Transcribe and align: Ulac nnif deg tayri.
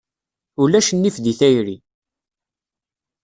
Ulac 0.61 0.87
nnif 0.93 1.15
deg 1.23 1.35
tayri. 1.39 1.77